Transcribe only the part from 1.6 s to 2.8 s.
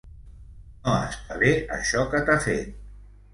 això que t'ha fet.